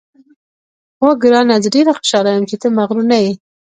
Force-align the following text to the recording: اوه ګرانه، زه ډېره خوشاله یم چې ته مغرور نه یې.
اوه 1.01 1.13
ګرانه، 1.21 1.55
زه 1.63 1.69
ډېره 1.75 1.91
خوشاله 1.97 2.29
یم 2.31 2.45
چې 2.49 2.55
ته 2.61 2.67
مغرور 2.77 3.05
نه 3.11 3.17
یې. 3.23 3.31